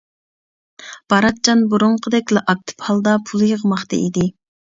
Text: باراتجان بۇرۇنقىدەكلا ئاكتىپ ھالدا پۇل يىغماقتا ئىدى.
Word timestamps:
باراتجان 1.13 1.59
بۇرۇنقىدەكلا 1.73 2.43
ئاكتىپ 2.53 2.87
ھالدا 2.89 3.15
پۇل 3.29 3.47
يىغماقتا 3.51 4.01
ئىدى. 4.07 4.27